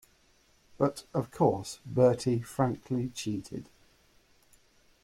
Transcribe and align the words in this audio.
But, 0.79 1.03
of 1.13 1.29
course, 1.29 1.79
Bertie 1.85 2.41
frankly 2.41 3.09
cheated. 3.09 3.69